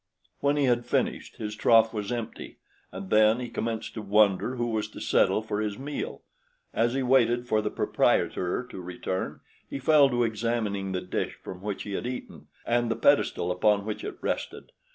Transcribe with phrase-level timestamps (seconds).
[0.39, 2.57] When he had finished, his trough was empty,
[2.91, 6.23] and then he commenced to wonder who was to settle for his meal.
[6.73, 11.61] As he waited for the proprietor to return, he fell to examining the dish from
[11.61, 14.71] which he had eaten and the pedestal upon which it rested.